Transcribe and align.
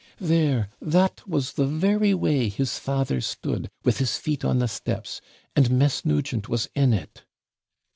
There! 0.19 0.67
that 0.81 1.27
was 1.27 1.53
the 1.53 1.67
very 1.67 2.15
way 2.15 2.49
his 2.49 2.79
father 2.79 3.21
stood 3.21 3.69
with 3.83 3.99
his 3.99 4.17
feet 4.17 4.43
on 4.43 4.57
the 4.57 4.67
steps. 4.67 5.21
And 5.55 5.69
Miss 5.69 6.03
Nugent 6.03 6.49
was 6.49 6.67
IN 6.73 6.91
IT.' 6.91 7.23